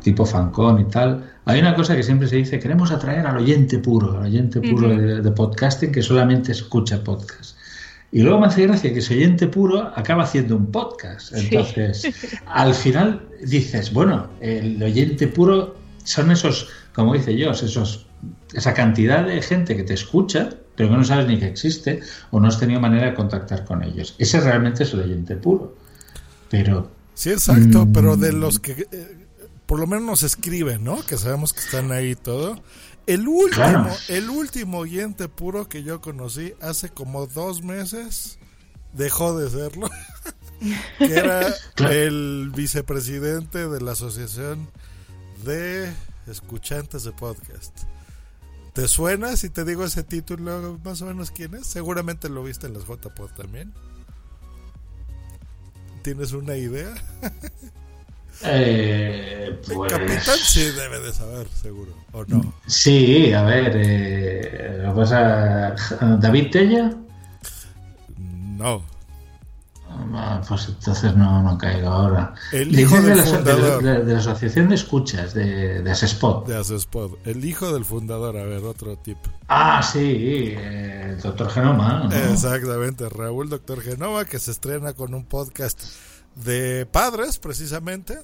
[0.03, 3.79] tipo Fancon y tal, hay una cosa que siempre se dice, queremos atraer al oyente
[3.79, 7.57] puro, al oyente puro de podcasting que solamente escucha podcast.
[8.11, 11.35] Y luego me hace gracia que ese oyente puro acaba haciendo un podcast.
[11.35, 12.09] Entonces,
[12.47, 18.07] al final dices, bueno, el oyente puro son esos, como dice yo, esos,
[18.55, 22.41] esa cantidad de gente que te escucha, pero que no sabes ni que existe o
[22.41, 24.15] no has tenido manera de contactar con ellos.
[24.19, 25.77] Ese realmente es el oyente puro.
[26.49, 27.93] Pero Sí, exacto, Mm.
[27.93, 29.27] pero de los que eh,
[29.67, 31.05] por lo menos nos escriben, ¿no?
[31.05, 32.63] Que sabemos que están ahí todo.
[33.07, 33.91] El último, Claro.
[34.09, 38.39] el último oyente puro que yo conocí hace como dos meses
[38.95, 39.91] dejó de serlo.
[40.99, 41.93] que era Claro.
[41.93, 44.69] el vicepresidente de la Asociación
[45.45, 45.91] de
[46.29, 47.77] Escuchantes de Podcast.
[48.79, 51.67] ¿Te suena si te digo ese título más o menos quién es?
[51.67, 53.73] Seguramente lo viste en las JPod también.
[56.03, 56.95] ¿Tienes una idea?
[58.45, 61.93] eh, El pues capitán sí debe de saber, seguro.
[62.13, 62.55] ¿O no?
[62.69, 65.75] sí, a ver, eh, lo pasa,
[66.21, 66.97] David Tella,
[68.17, 68.85] No.
[70.15, 72.35] Ah, pues entonces no, no caigo ahora.
[72.53, 73.83] El hijo de, la, fundador.
[73.83, 76.47] de la- de la Asociación de Escuchas de, de Asespot.
[76.47, 77.31] De.
[77.31, 79.19] El hijo del fundador, a ver, otro tip.
[79.49, 79.99] Ah, sí,
[80.57, 82.05] eh, el doctor Genoma.
[82.05, 82.13] ¿no?
[82.15, 85.83] Exactamente, Raúl Doctor Genova, que se estrena con un podcast
[86.35, 88.19] de padres, precisamente.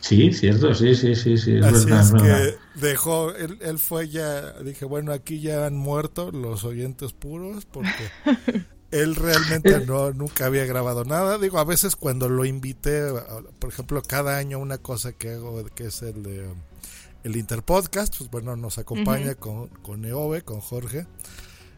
[0.00, 1.56] Sí, cierto, sí, sí, sí, sí.
[1.56, 2.38] Es Así verdad, es es verdad.
[2.74, 7.64] que dejó, él, él fue ya, dije, bueno, aquí ya han muerto los oyentes puros,
[7.64, 7.88] porque
[8.94, 11.36] él realmente no, nunca había grabado nada.
[11.38, 13.12] Digo, a veces cuando lo invité,
[13.58, 16.58] por ejemplo, cada año una cosa que hago, que es el de um,
[17.24, 21.06] el Interpodcast, pues bueno, nos acompaña con, con Eove, con Jorge.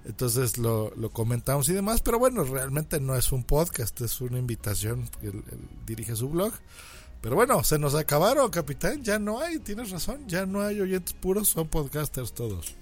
[0.04, 4.38] Entonces lo, lo comentamos y demás, pero bueno, realmente no es un podcast, es una
[4.38, 6.52] invitación, él, él dirige su blog.
[7.22, 11.14] Pero bueno, se nos acabaron, capitán, ya no hay, tienes razón, ya no hay oyentes
[11.14, 12.76] puros, son podcasters todos.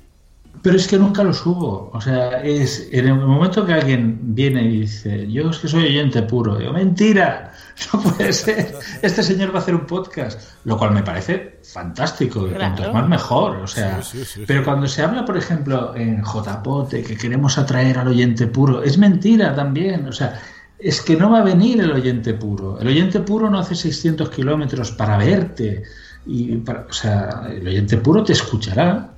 [0.62, 1.90] Pero es que nunca lo subo.
[1.92, 5.84] O sea, es en el momento que alguien viene y dice, yo es que soy
[5.84, 7.52] oyente puro, digo, mentira,
[7.92, 8.74] no puede ser.
[9.02, 12.74] Este señor va a hacer un podcast, lo cual me parece fantástico, Claro.
[12.76, 13.56] cuanto más mejor.
[13.56, 14.44] O sea, Sí, sí, sí.
[14.46, 18.82] pero cuando se habla, por ejemplo, en JPOT de que queremos atraer al oyente puro,
[18.82, 20.06] es mentira también.
[20.08, 20.40] O sea,
[20.78, 22.78] es que no va a venir el oyente puro.
[22.80, 25.82] El oyente puro no hace 600 kilómetros para verte.
[26.26, 29.13] Y para- o sea, el oyente puro te escuchará,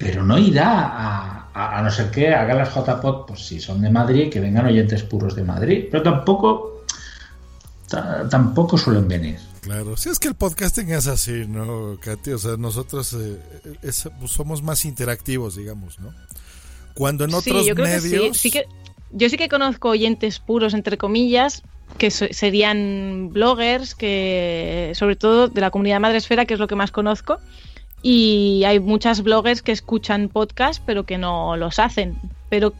[0.00, 3.82] pero no irá a, a, a no ser que hagan las JPOT, pues si son
[3.82, 6.84] de Madrid, que vengan oyentes puros de Madrid, pero tampoco
[7.88, 9.38] ta- tampoco suelen venir.
[9.60, 12.32] Claro, sí es que el podcasting es así, ¿no, Katy?
[12.32, 13.38] O sea, nosotros eh,
[13.82, 16.14] es- somos más interactivos, digamos, ¿no?
[16.94, 18.36] Cuando en otros sí, yo creo que medios...
[18.38, 18.48] sí.
[18.48, 18.64] Sí que,
[19.12, 21.62] yo sí que conozco oyentes puros, entre comillas,
[21.98, 26.74] que so- serían bloggers, que sobre todo de la comunidad Madresfera, que es lo que
[26.76, 27.38] más conozco.
[28.02, 32.16] Y hay muchas bloggers que escuchan podcast, pero que no los hacen.
[32.48, 32.72] Pero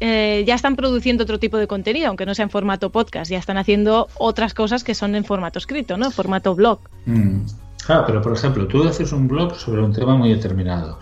[0.00, 3.30] eh, ya están produciendo otro tipo de contenido, aunque no sea en formato podcast.
[3.30, 6.06] Ya están haciendo otras cosas que son en formato escrito, ¿no?
[6.06, 6.80] En formato blog.
[7.06, 7.40] Mm.
[7.84, 10.98] Claro, pero por ejemplo, tú haces un blog sobre un tema muy determinado.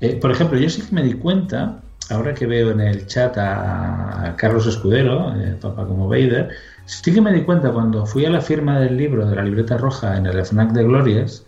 [0.00, 3.36] Eh, por ejemplo, yo sí que me di cuenta, ahora que veo en el chat
[3.36, 6.48] a, a Carlos Escudero, eh, Papá como Vader,
[6.86, 9.76] sí que me di cuenta cuando fui a la firma del libro de la libreta
[9.76, 11.44] roja en el FNAC de Glorias,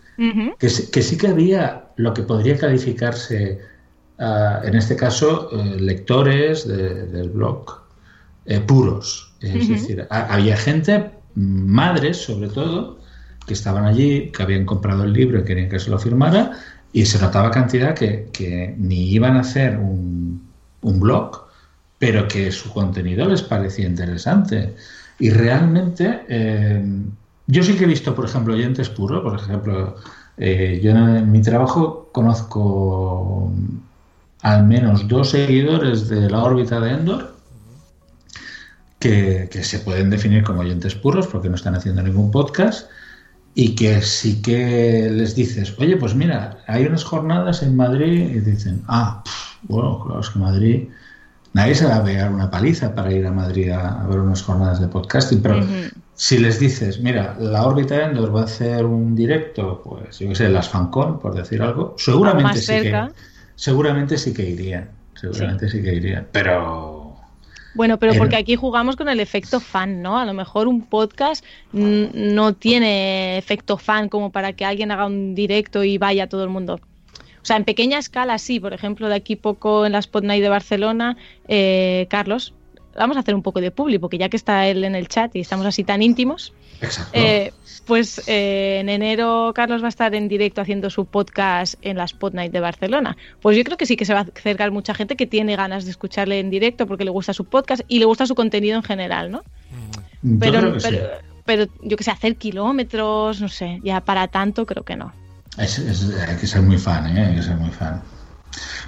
[0.59, 3.61] Que, sí- que sí que había lo que podría calificarse,
[4.19, 7.81] ah, en este caso, eh, lectores de- del blog.
[8.45, 9.35] eh, puros.
[9.41, 12.99] Es decir, ha- había gente, madres sobre todo,
[13.47, 16.51] que estaban allí, que habían comprado el libro y querían que se lo firmara,
[16.93, 20.43] y se notaba cantidad que, que ni iban a hacer un,
[20.83, 21.47] un blog,
[22.01, 24.75] pero que su contenido les parecía interesante.
[25.21, 26.85] Y realmente, eh,
[27.53, 29.97] yo sí que he visto, por ejemplo, oyentes puros, por ejemplo,
[30.39, 33.53] eh, yo en mi trabajo conozco
[34.41, 37.37] al menos dos seguidores de la órbita de Endor
[38.99, 42.91] que, que se pueden definir como oyentes puros porque no están haciendo ningún podcast
[43.55, 48.41] y que sí que les dices, oye, pues mira, hay unas jornadas en Madrid y
[48.41, 49.23] dicen, ah,
[49.65, 50.89] bueno, claro, es que Madrid,
[51.53, 54.81] nadie se va a pegar una paliza para ir a Madrid a ver unas jornadas
[54.81, 55.61] de podcasting, pero
[56.23, 60.29] si les dices, mira, la órbita de Endor va a hacer un directo, pues yo
[60.29, 63.09] qué sé, las Fancon, por decir algo, seguramente sí cerca.
[63.09, 63.15] que
[63.57, 67.17] seguramente sí que irían, seguramente sí, que irían, pero
[67.75, 70.17] Bueno, pero porque aquí jugamos con el efecto fan, ¿no?
[70.17, 75.35] A lo mejor un podcast no tiene efecto fan como para que alguien haga un
[75.35, 76.75] directo y vaya todo el mundo.
[76.75, 80.45] O sea, en pequeña escala sí, por ejemplo, de aquí poco en la Spot Night
[80.45, 81.17] de Barcelona,
[81.49, 82.55] eh, Carlos,
[82.97, 85.35] vamos a hacer un poco de público, porque ya que está él en el chat
[85.37, 86.53] y estamos así tan íntimos,
[87.13, 87.53] eh,
[87.87, 92.05] pues eh, en enero Carlos va a estar en directo haciendo su podcast en la
[92.05, 93.17] Spot Night de Barcelona.
[93.41, 95.85] Pues yo creo que sí que se va a acercar mucha gente que tiene ganas
[95.85, 98.83] de escucharle en directo porque le gusta su podcast y le gusta su contenido en
[98.83, 99.43] general, ¿no?
[100.23, 100.89] Yo Pero, creo que sí.
[100.91, 101.09] pero,
[101.45, 105.13] pero yo que sé, hacer kilómetros, no sé, ya para tanto creo que no.
[105.59, 107.27] Es- es- hay que ser muy fan, ¿eh?
[107.27, 108.01] hay que ser muy fan.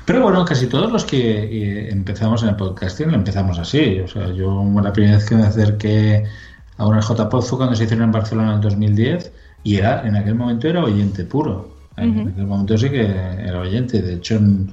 [0.04, 4.00] Pero bueno, casi todos los que eh, empezamos en el podcasting lo empezamos así.
[4.00, 6.24] O sea, yo la primera vez que me acerqué
[6.76, 10.16] a una JPod fue cuando se hicieron en Barcelona en el 2010 y era en
[10.16, 11.72] aquel momento era oyente puro.
[11.96, 14.02] En aquel momento sí que era oyente.
[14.02, 14.72] De hecho, en,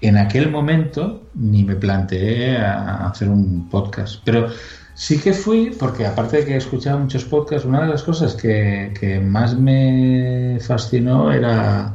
[0.00, 4.20] en aquel momento ni me planteé a hacer un podcast.
[4.24, 4.48] Pero
[4.94, 8.92] sí que fui, porque aparte de que escuchaba muchos podcasts, una de las cosas que,
[8.98, 11.94] que más me fascinó era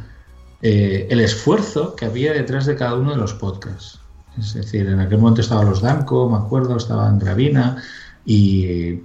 [0.64, 4.00] eh, el esfuerzo que había detrás de cada uno de los podcasts.
[4.40, 7.84] Es decir, en aquel momento estaban los Danco, me acuerdo, estaban Gravina
[8.26, 9.00] y,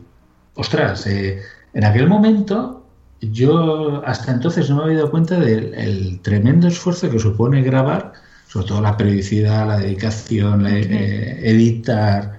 [0.55, 1.43] ostras, eh,
[1.75, 2.87] en aquel momento
[3.21, 8.13] yo hasta entonces no me había dado cuenta del el tremendo esfuerzo que supone grabar,
[8.49, 12.39] sobre todo la periodicidad, la dedicación, la, eh, editar.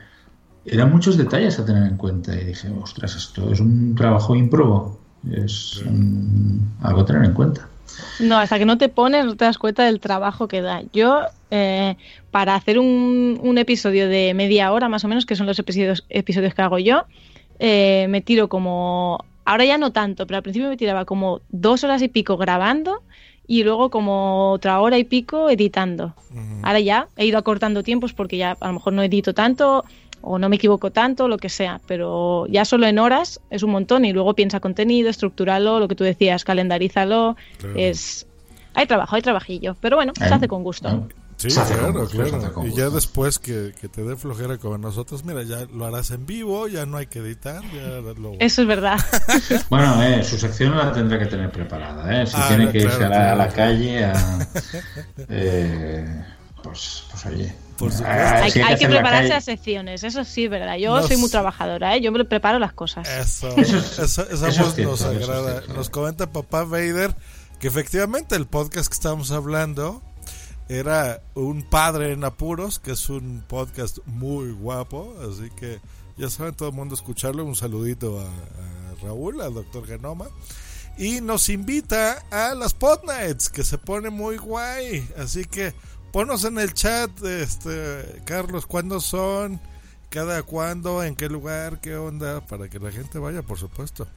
[0.66, 5.00] Eran muchos detalles a tener en cuenta y dije, ostras, esto es un trabajo ímprobo,
[5.32, 7.69] es un- algo a tener en cuenta.
[8.20, 10.84] No, hasta que no te pones no te das cuenta del trabajo que da.
[10.94, 11.22] Yo,
[11.52, 11.96] eh,
[12.32, 16.06] para hacer un, un episodio de media hora más o menos, que son los episodios,
[16.10, 17.06] episodios que hago yo,
[17.60, 21.84] eh, me tiro como, ahora ya no tanto, pero al principio me tiraba como dos
[21.84, 23.04] horas y pico grabando
[23.48, 26.14] y luego como otra hora y pico editando.
[26.62, 29.86] Ahora ya he ido acortando tiempos porque ya a lo mejor no edito tanto
[30.22, 33.72] o no me equivoco tanto, lo que sea, pero ya solo en horas es un
[33.72, 37.74] montón y luego piensa contenido, estructúralo, lo que tú decías, calendarízalo, Claro.
[37.78, 38.26] es...
[38.76, 40.90] Hay trabajo, hay trabajillo, pero bueno, se Eh, hace con gusto.
[40.92, 41.08] ¿no?
[41.38, 42.54] Sí, Se hace con claro, gusto, se hace claro.
[42.54, 46.12] con Y ya después que, que te dé flojera como nosotros, mira, ya lo harás
[46.12, 48.34] en vivo, ya no hay que editar, ya lo...
[48.40, 49.00] Eso es verdad.
[49.70, 52.22] Bueno, eh, su sección la tendrá que tener preparada.
[52.22, 52.28] ¿eh?
[52.28, 53.72] Si Ah, tiene no, que irse claro, a, la, a la claro.
[53.72, 54.14] calle, a,
[55.30, 56.26] eh,
[56.64, 57.54] pues, pues oye.
[57.80, 58.04] Por supuesto.
[58.08, 60.76] Ah, hay, hay que prepararse a secciones, eso sí es verdad.
[60.78, 62.02] Yo Nos- soy muy trabajadora, ¿eh?
[62.02, 63.08] yo me preparo las cosas.
[63.08, 65.64] Eso, Eso eso cierto, nos eso es agrada.
[65.74, 67.16] Nos comenta papá Vader
[67.60, 70.02] que efectivamente el podcast que estábamos hablando
[70.68, 75.80] era un padre en apuros, que es un podcast muy guapo, así que
[76.18, 77.44] ya saben todo el mundo escucharlo.
[77.46, 80.28] Un saludito a, a Raúl, al doctor Genoma.
[80.98, 85.08] Y nos invita a las Pod Nights, que se pone muy guay.
[85.18, 85.74] Así que
[86.12, 89.60] ponos en el chat, este Carlos, cuándo son,
[90.10, 94.08] cada cuándo, en qué lugar, qué onda, para que la gente vaya, por supuesto.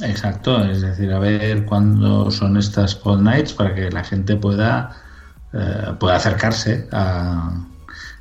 [0.00, 4.96] Exacto, es decir, a ver cuándo son estas Pod Nights para que la gente pueda,
[5.52, 7.66] eh, pueda acercarse a,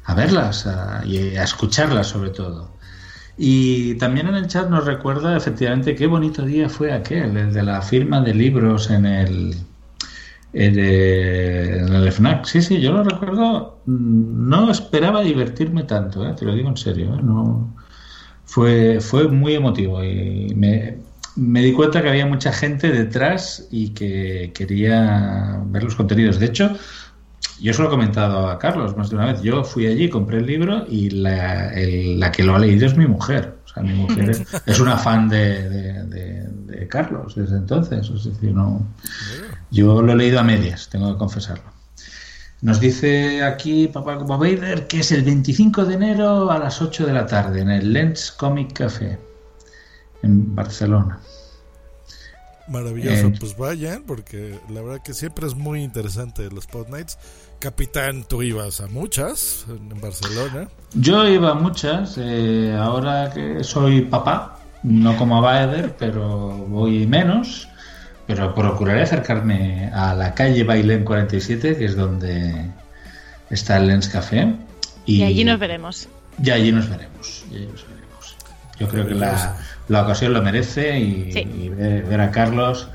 [0.04, 0.68] a verlas
[1.06, 2.72] y a escucharlas sobre todo.
[3.38, 7.64] Y también en el chat nos recuerda efectivamente qué bonito día fue aquel, el de
[7.64, 9.56] la firma de libros en el,
[10.54, 12.46] en el, en el FNAC.
[12.46, 13.82] Sí, sí, yo lo recuerdo.
[13.86, 16.34] mm, No esperaba divertirme tanto, ¿eh?
[16.38, 17.16] te lo digo en serio.
[17.16, 17.20] ¿eh?
[17.24, 17.76] No,
[18.46, 21.00] fue, fue muy emotivo y me,
[21.36, 26.40] me di cuenta que había mucha gente detrás y que quería ver los contenidos.
[26.40, 26.72] De hecho,
[27.62, 29.42] yo se lo he comentado a Carlos más de una vez.
[29.44, 32.98] Yo fui allí, compré el libro y la, el- la que lo ha leído es
[32.98, 33.61] mi mujer.
[33.74, 36.48] Sea, mi mujer es, es una fan de, de- de-
[36.78, 38.10] de Carlos desde entonces.
[38.10, 38.86] Es decir, no,
[39.72, 41.72] yo lo he leído a medias, tengo que confesarlo.
[42.62, 47.08] Nos dice aquí Papá como Vader que es el 25 de enero a las 8
[47.08, 49.18] de la tarde en el Lens Comic Café
[50.22, 51.18] en Barcelona.
[52.68, 57.18] Maravilloso, Eh, pues vayan, porque la verdad que siempre es muy interesante los Pod Nights.
[57.60, 60.68] Capitán, tú ibas a muchas en Barcelona.
[60.94, 67.06] Yo iba a muchas, eh, ahora que soy papá, no como a Baeder, pero voy
[67.06, 67.68] menos,
[68.26, 72.72] pero procuraré acercarme a la calle Bailén 47, que es donde
[73.50, 74.56] está el Lens Café.
[75.06, 76.08] Y allí nos veremos.
[76.42, 77.46] Y allí nos veremos.
[77.52, 78.01] y allí nos veremos.
[78.82, 79.58] Yo creo que la,
[79.88, 81.40] la ocasión lo merece y, Sí.
[81.40, 82.88] y ver, ver a Carlos,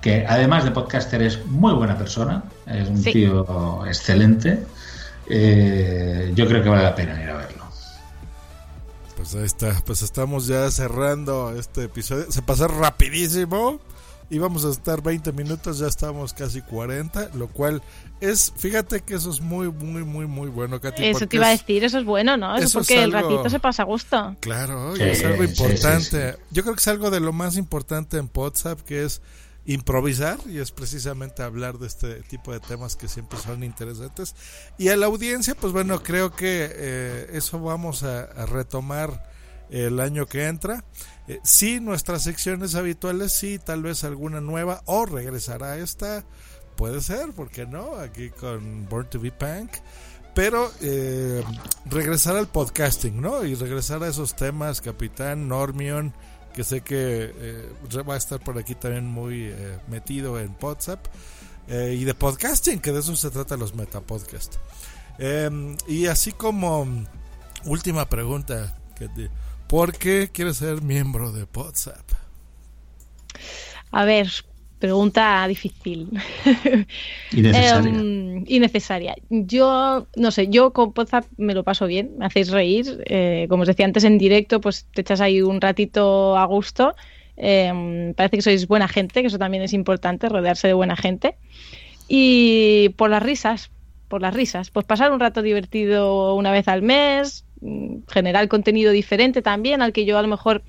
[0.00, 3.12] que además de podcaster es muy buena persona, es un Sí.
[3.12, 4.60] tío excelente.
[5.28, 7.64] eh, yo creo que vale la pena ir a verlo.
[9.16, 12.30] Pues ahí está, pues estamos ya cerrando este episodio.
[12.30, 13.80] Se pasó rapidísimo.
[14.30, 17.82] Íbamos a estar 20 minutos, ya estamos casi 40, lo cual
[18.20, 21.04] es, fíjate que eso es muy, muy, muy, muy bueno, Katy.
[21.04, 22.56] Eso te iba a es- decir, eso es bueno, ¿no?
[22.56, 24.36] Eso, eso es porque el algo- ratito se pasa a gusto.
[24.40, 26.32] Claro, y Sí, es algo sí, importante.
[26.32, 29.20] sí, Yo creo que es algo de lo más importante en WhatsApp, que es
[29.66, 34.34] improvisar y es precisamente hablar de este tipo de temas que siempre son interesantes.
[34.78, 39.32] Y a la audiencia, pues bueno, creo que eh, eso vamos a, a retomar
[39.70, 40.84] el año que entra.
[41.28, 46.24] Eh, sí, nuestras secciones habituales, sí, tal vez alguna nueva o regresará esta.
[46.76, 47.96] Puede ser, ¿por qué no?
[47.96, 49.70] Aquí con Born to be Punk
[50.34, 51.44] pero eh,
[51.86, 53.44] regresar al podcasting, ¿no?
[53.44, 56.12] Y regresar a esos temas, Capitán, Normion,
[56.52, 57.68] que sé que eh,
[58.02, 61.06] va a estar por aquí también muy eh, metido en WhatsApp,
[61.68, 64.58] eh, y de podcasting, que de eso se trata los metapodcasts.
[65.18, 66.84] Eh, y así como
[67.64, 69.30] última pregunta, que te-
[69.74, 72.08] ¿por qué quieres ser miembro de WhatsApp?
[73.90, 74.28] A ver,
[74.78, 76.10] pregunta difícil.
[77.32, 77.90] Innecesaria.
[77.90, 79.16] Em, innecesaria.
[79.30, 83.02] Yo, no sé, yo con WhatsApp me lo paso bien, me hacéis reír.
[83.06, 86.94] eh, como os decía antes en directo, pues te echas ahí un ratito a gusto.
[87.36, 91.36] Em, parece que sois buena gente, que eso también es importante, rodearse de buena gente.
[92.06, 93.72] Y por las risas,
[94.06, 97.44] por las risas, pues pasar un rato divertido una vez al mes,
[98.08, 100.62] generar contenido diferente también, al que yo a lo mejor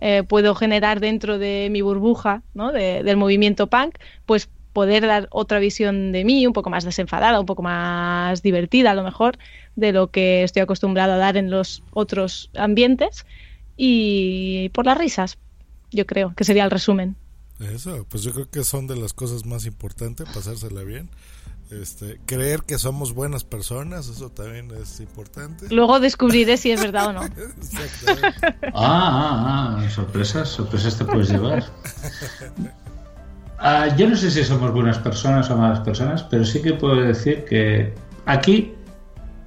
[0.00, 2.72] eh, puedo generar dentro de mi burbuja ¿no?
[2.72, 3.96] de- del movimiento punk,
[4.26, 8.92] pues poder dar otra visión de mí, un poco más desenfadada, un poco más divertida
[8.92, 9.36] a lo mejor,
[9.74, 13.26] de lo que estoy acostumbrado a dar en los otros ambientes.
[13.76, 15.38] Y por las risas,
[15.90, 17.16] yo creo que sería el resumen.
[17.60, 21.08] Eso, pues yo creo que son de las cosas más importantes, pasársela bien.
[21.70, 25.66] Este, creer que somos buenas personas, eso también es importante.
[25.68, 27.20] Luego descubriré si es verdad o no.
[28.74, 31.64] Ah, ah, ah, sorpresas, sorpresas te puedes llevar.
[33.58, 36.96] Ah, yo no sé si somos buenas personas o malas personas, pero sí que puedo
[36.96, 37.92] decir que
[38.24, 38.74] aquí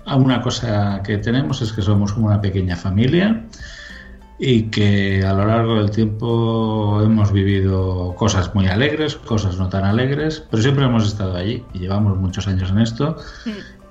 [0.05, 3.45] una cosa que tenemos es que somos como una pequeña familia
[4.43, 9.85] y que a lo largo del tiempo hemos vivido cosas muy alegres, cosas no tan
[9.85, 13.17] alegres, pero siempre hemos estado allí y llevamos muchos años en esto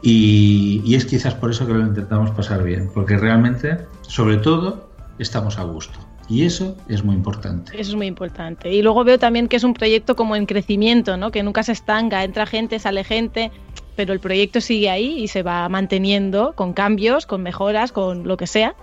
[0.02, 4.90] y, y es quizás por eso que lo intentamos pasar bien, porque realmente, sobre todo,
[5.20, 7.72] estamos a gusto y eso es muy importante.
[7.72, 8.72] Eso es muy importante.
[8.72, 11.32] Y luego veo también que es un proyecto como en crecimiento, ¿no?
[11.32, 13.50] Que nunca se estanca, entra gente, sale gente,
[13.96, 18.36] pero el proyecto sigue ahí y se va manteniendo con cambios, con mejoras, con lo
[18.36, 18.74] que sea.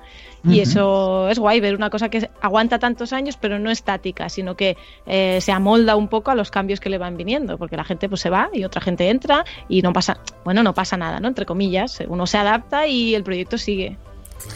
[0.44, 4.56] Y eso es guay, ver una cosa que aguanta tantos años, pero no estática, sino
[4.56, 7.84] que eh, se amolda un poco a los cambios que le van viniendo, porque la
[7.84, 11.20] gente pues se va y otra gente entra y no pasa, bueno, no pasa nada,
[11.20, 11.28] ¿no?
[11.28, 13.98] Entre comillas, uno se adapta y el proyecto sigue.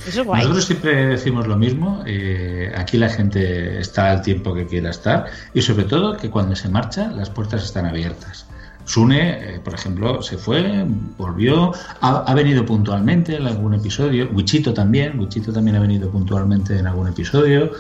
[0.08, 0.42] Eso es guay.
[0.44, 5.26] Nosotros siempre decimos lo mismo, eh, aquí la gente está al tiempo que quiera estar
[5.54, 8.46] y sobre todo que cuando se marcha las puertas están abiertas.
[8.86, 10.86] Sune, eh, por ejemplo, se fue,
[11.18, 11.72] volvió,
[12.02, 16.88] ha, ha venido puntualmente en algún episodio, Wichito también, Wichito también ha venido puntualmente en
[16.88, 17.72] algún episodio.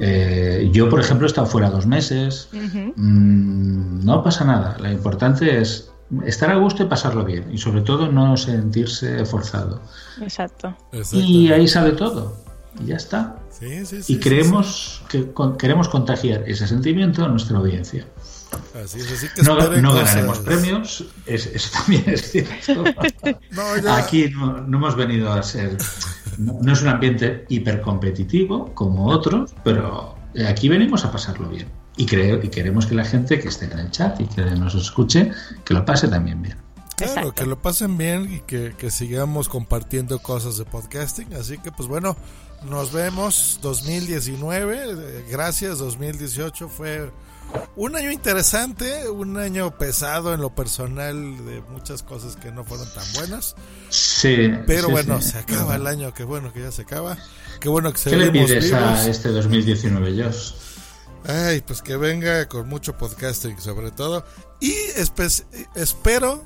[0.00, 2.48] Eh, yo, por ejemplo, he estado fuera dos meses.
[2.52, 5.90] Mm, no pasa nada, lo importante es
[6.24, 9.80] estar a gusto y pasarlo bien y sobre todo no sentirse forzado.
[10.20, 10.74] Exacto.
[11.12, 12.36] Y ahí sale todo.
[12.82, 13.36] Y ya está.
[13.50, 18.06] Sí, sí, sí, Y sí, creemos que con- queremos contagiar ese sentimiento a nuestra audiencia.
[18.50, 18.78] Sí.
[18.78, 20.04] Así es, así que No, no cosas.
[20.06, 22.84] ganaremos premios, es- eso también es cierto.
[23.50, 25.76] No, ya- Aquí no, no hemos venido a ser.
[26.38, 30.16] No, no es un ambiente hipercompetitivo como otros, pero
[30.48, 31.68] aquí venimos a pasarlo bien.
[31.96, 34.74] Y, creo, y queremos que la gente que esté en el chat y que nos
[34.76, 35.32] escuche,
[35.64, 36.56] que lo pase también bien.
[36.96, 37.32] Claro, Exacto.
[37.34, 41.34] que lo pasen bien y que, que sigamos compartiendo cosas de podcasting.
[41.34, 42.16] Así que, pues bueno,
[42.68, 44.78] nos vemos 2019.
[44.84, 47.10] eh, Gracias, 2018 fue
[47.76, 51.14] un año interesante, un año pesado en lo personal
[51.46, 53.54] de muchas cosas que no fueron tan buenas.
[53.90, 54.50] Sí.
[54.66, 55.30] Pero sí, bueno, sí.
[55.30, 57.16] se acaba el año, qué bueno que ya se acaba.
[57.60, 58.80] Qué bueno que ¿Qué le pides vivos.
[58.82, 60.52] a este 2019, Josh?
[61.26, 64.24] Ay, pues que venga con mucho podcasting sobre todo.
[64.60, 65.44] Y espe-
[65.74, 66.42] espero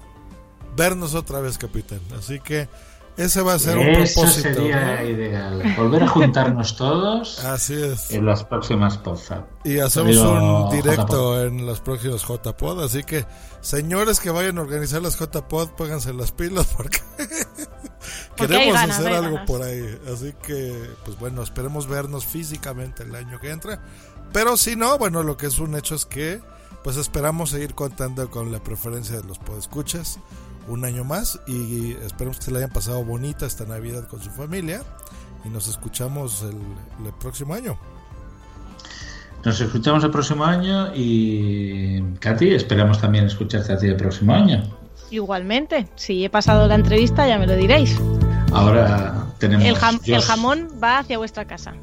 [0.76, 2.00] vernos otra vez, capitán.
[2.18, 2.68] Así que
[3.16, 4.54] ese va a ser un Eso propósito.
[4.54, 5.08] sería ¿no?
[5.08, 5.74] ideal.
[5.76, 8.10] Volver a juntarnos todos Así es.
[8.10, 9.42] en las próximas podcast.
[9.64, 10.72] Y hacemos Digo, un JPod.
[10.74, 12.82] directo en los próximos JPod.
[12.84, 13.24] Así que,
[13.60, 16.98] señores que vayan a organizar las JPod, pónganse las pilas porque
[18.36, 19.46] queremos ganas, hacer algo ganas.
[19.46, 19.98] por ahí.
[20.12, 23.80] Así que, pues bueno, esperemos vernos físicamente el año que entra.
[24.32, 26.40] Pero si no, bueno, lo que es un hecho es que,
[26.82, 30.18] pues esperamos seguir contando con la preferencia de los podescuchas
[30.68, 31.40] un año más.
[31.46, 34.82] Y esperemos que se le hayan pasado bonita esta Navidad con su familia.
[35.44, 37.76] Y nos escuchamos el- el próximo año.
[39.44, 44.62] Nos escuchamos el próximo año y Katy, esperamos también escucharte a ti el próximo año.
[45.10, 47.98] Igualmente, si he pasado la entrevista ya me lo diréis.
[48.52, 49.66] Ahora tenemos...
[49.66, 51.74] El, jam- el jamón va hacia vuestra casa.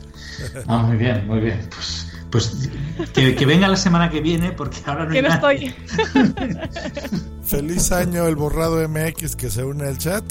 [0.68, 1.68] Ah, muy bien, muy bien.
[1.70, 2.70] Pues, pues
[3.14, 5.76] que, que venga la semana que viene porque ahora no Que hay no nadie.
[6.04, 6.60] estoy.
[7.44, 10.24] Feliz año el borrado MX que se une al chat.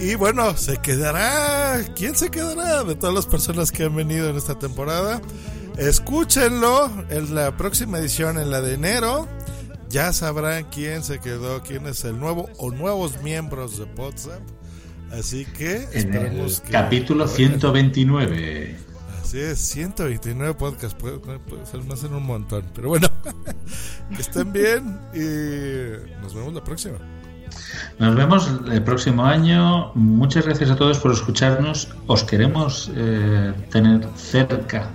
[0.00, 1.80] Y bueno, se quedará.
[1.96, 5.20] ¿Quién se quedará de todas las personas que han venido en esta temporada?
[5.76, 9.28] Escúchenlo en la próxima edición, en la de enero.
[9.88, 14.40] Ya sabrán quién se quedó, quién es el nuevo o nuevos miembros de WhatsApp.
[15.10, 16.70] Así que En el que.
[16.70, 18.76] capítulo 129.
[19.28, 20.96] Así es, 129 podcasts.
[20.98, 21.20] Puede,
[21.66, 22.64] ser, no hacen un montón.
[22.74, 23.08] Pero bueno,
[24.16, 26.96] que estén bien y nos vemos la próxima.
[27.98, 29.92] Nos vemos el próximo año.
[29.94, 31.94] Muchas gracias a todos por escucharnos.
[32.06, 34.88] Os queremos eh, tener cerca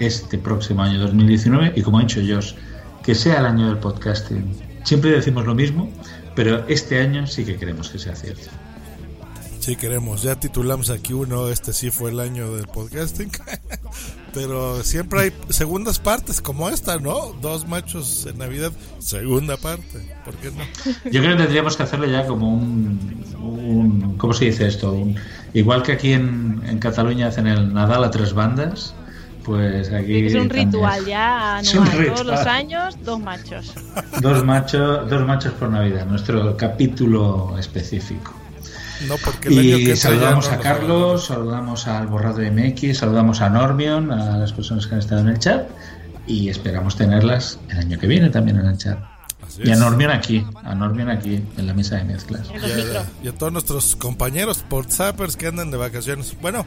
[0.00, 2.54] este próximo año 2019 y como ha dicho Josh,
[3.04, 4.52] que sea el año del podcasting.
[4.82, 5.88] Siempre decimos lo mismo,
[6.34, 8.50] pero este año sí que queremos que sea cierto.
[9.66, 10.22] Sí, queremos.
[10.22, 13.32] Ya titulamos aquí uno, este sí fue el año del podcasting.
[14.32, 17.32] Pero siempre hay segundas partes como esta, ¿no?
[17.42, 20.14] Dos machos en Navidad, segunda parte.
[20.24, 20.62] ¿Por qué no?
[21.10, 24.92] Yo creo que tendríamos que hacerlo ya como un, un- ¿cómo se dice esto?
[24.92, 25.16] Un-
[25.52, 28.94] igual que aquí en, en Cataluña hacen el Nadal a tres bandas,
[29.42, 30.66] pues aquí Es un también.
[30.72, 31.74] ritual ya anual.
[31.74, 32.26] Todos ritual.
[32.28, 33.74] los años, dos machos.
[34.20, 38.32] Dos machos, dos machos por Navidad, nuestro capítulo específico.
[39.08, 43.40] No, porque el año que Y saludamos no a Carlos, saludamos al Borrado MX, saludamos
[43.40, 45.68] a Normion, a las personas que han estado en el chat
[46.26, 48.98] y esperamos tenerlas el año que viene también en el chat.
[49.46, 49.76] Así Y a.
[49.76, 52.48] Normion aquí, a Normion aquí en la mesa de mezclas.
[52.50, 56.34] Y a, y a todos nuestros compañeros portzappers que andan de vacaciones.
[56.40, 56.64] Bueno,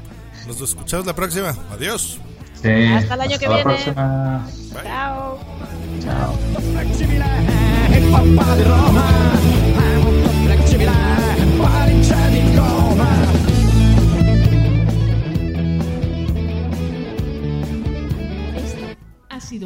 [0.48, 1.56] nos escuchamos la próxima.
[1.72, 2.20] Adiós.
[2.62, 3.64] Sí, Hasta el año que viene.
[3.64, 4.48] próxima.
[4.84, 5.40] Chao.
[6.04, 6.40] Chao.
[11.66, 11.90] Ha